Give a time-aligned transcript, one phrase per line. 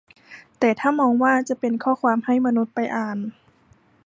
[0.59, 3.17] แต่ถ้ามองว่าจะเป็นข้อความให้มนุษย์ไปอ่าน